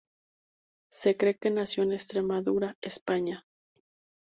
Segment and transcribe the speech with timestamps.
[0.91, 3.45] Se cree que nació en Extremadura, España.